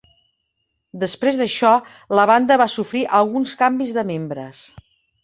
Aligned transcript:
Després 1.01 1.35
d'això, 1.41 1.73
la 2.19 2.25
banda 2.31 2.57
va 2.63 2.67
sofrir 2.77 3.03
alguns 3.19 3.53
canvis 3.61 3.93
de 3.99 4.05
membres. 4.13 4.65